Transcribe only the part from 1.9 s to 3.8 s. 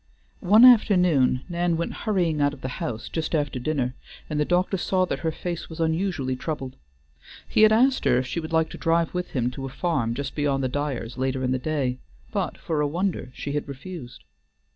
hurrying out of the house just after